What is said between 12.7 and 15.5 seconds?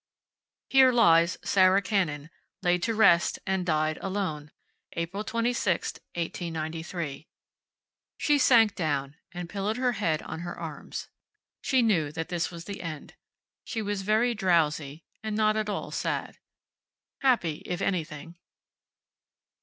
end. She was very drowsy, and